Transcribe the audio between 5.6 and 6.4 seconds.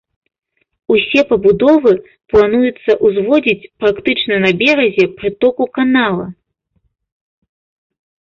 канала.